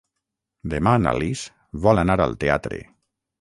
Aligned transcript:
Demà 0.73 0.93
na 1.03 1.13
Lis 1.23 1.43
vol 1.85 2.03
anar 2.05 2.17
al 2.27 2.35
teatre. 2.47 2.81